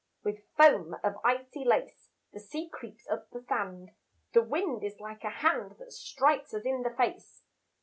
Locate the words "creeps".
2.67-3.07